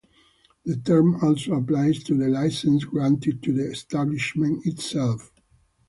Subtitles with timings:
[0.65, 5.31] The term also applies to the licence granted to the establishment itself.